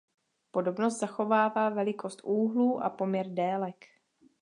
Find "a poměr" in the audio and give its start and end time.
2.83-3.25